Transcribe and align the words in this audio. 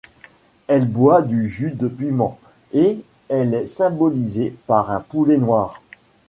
Elle 0.65 0.87
boit 0.89 1.21
du 1.21 1.47
jus 1.47 1.69
de 1.73 1.87
piments, 1.87 2.39
et 2.73 3.01
elle 3.29 3.53
est 3.53 3.67
symbolisée 3.67 4.51
par 4.65 4.89
un 4.89 4.99
poulet 4.99 5.37
noir. 5.37 5.79